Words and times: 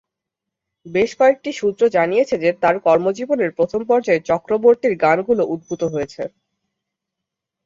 বেশ 0.85 1.11
কয়েকটি 1.19 1.49
সূত্র 1.59 1.83
জানিয়েছে 1.95 2.35
যে, 2.43 2.49
তার 2.61 2.75
কর্মজীবনের 2.85 3.51
প্রথম 3.57 3.81
পর্যায়ে 3.89 4.25
চক্রবর্তীর 4.29 4.93
গানগুলি 5.03 5.43
উদ্ধৃত 5.53 5.81
হয়েছে। 5.93 6.23